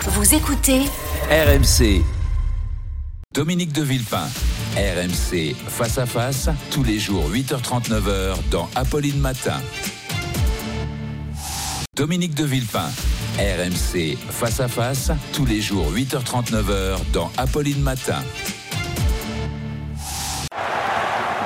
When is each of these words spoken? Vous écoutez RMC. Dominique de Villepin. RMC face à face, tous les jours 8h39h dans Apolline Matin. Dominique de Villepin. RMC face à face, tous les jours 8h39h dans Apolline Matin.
Vous 0.00 0.34
écoutez 0.34 0.80
RMC. 1.30 2.02
Dominique 3.34 3.72
de 3.72 3.82
Villepin. 3.82 4.26
RMC 4.76 5.54
face 5.68 5.98
à 5.98 6.06
face, 6.06 6.48
tous 6.70 6.84
les 6.84 6.98
jours 6.98 7.30
8h39h 7.30 8.36
dans 8.50 8.68
Apolline 8.74 9.18
Matin. 9.18 9.60
Dominique 11.96 12.34
de 12.34 12.44
Villepin. 12.44 12.90
RMC 13.38 14.16
face 14.30 14.60
à 14.60 14.68
face, 14.68 15.10
tous 15.32 15.46
les 15.46 15.60
jours 15.60 15.92
8h39h 15.92 16.98
dans 17.12 17.30
Apolline 17.36 17.80
Matin. 17.80 18.22